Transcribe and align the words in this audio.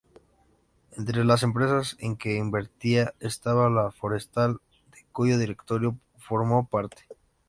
Entre 0.97 1.23
las 1.23 1.43
empresas 1.43 1.95
en 1.99 2.15
que 2.17 2.35
invertía 2.35 3.13
estaba 3.19 3.69
La 3.69 3.91
Forestal, 3.91 4.57
de 4.89 5.05
cuyo 5.11 5.37
directorio 5.37 5.95
formó 6.17 6.65
parte. 6.67 7.03